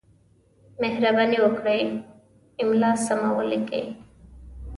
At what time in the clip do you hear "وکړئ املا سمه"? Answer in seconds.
1.45-3.29